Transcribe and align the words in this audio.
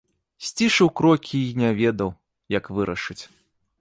Сцішыў 0.45 0.89
крокі 1.01 1.41
і 1.49 1.51
не 1.65 1.69
ведаў, 1.81 2.09
як 2.59 2.71
вырашыць. 2.79 3.21